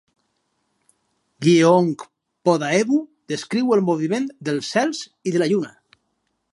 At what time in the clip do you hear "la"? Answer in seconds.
5.45-5.51